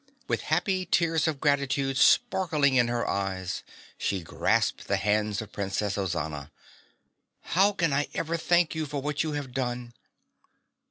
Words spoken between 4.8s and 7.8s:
the hands of Princess Ozana. "How